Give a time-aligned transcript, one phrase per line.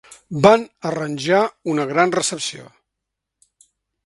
[0.45, 1.41] Van arranjar
[1.75, 2.67] una gran recepció.